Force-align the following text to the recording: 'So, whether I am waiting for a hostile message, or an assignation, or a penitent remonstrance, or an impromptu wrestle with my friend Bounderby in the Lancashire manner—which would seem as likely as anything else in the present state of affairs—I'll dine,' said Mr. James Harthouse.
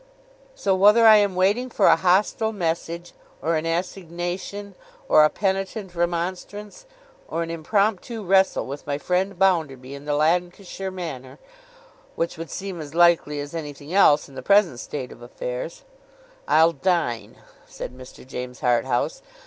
'So, 0.55 0.73
whether 0.75 1.05
I 1.05 1.17
am 1.17 1.35
waiting 1.35 1.69
for 1.69 1.85
a 1.85 1.95
hostile 1.95 2.51
message, 2.51 3.13
or 3.39 3.55
an 3.55 3.67
assignation, 3.67 4.73
or 5.07 5.23
a 5.23 5.29
penitent 5.29 5.93
remonstrance, 5.93 6.87
or 7.27 7.43
an 7.43 7.51
impromptu 7.51 8.23
wrestle 8.23 8.65
with 8.65 8.87
my 8.87 8.97
friend 8.97 9.37
Bounderby 9.37 9.93
in 9.93 10.05
the 10.05 10.15
Lancashire 10.15 10.89
manner—which 10.89 12.35
would 12.35 12.49
seem 12.49 12.81
as 12.81 12.95
likely 12.95 13.39
as 13.39 13.53
anything 13.53 13.93
else 13.93 14.27
in 14.27 14.33
the 14.33 14.41
present 14.41 14.79
state 14.79 15.11
of 15.11 15.21
affairs—I'll 15.21 16.71
dine,' 16.73 17.37
said 17.67 17.95
Mr. 17.95 18.25
James 18.25 18.61
Harthouse. 18.61 19.21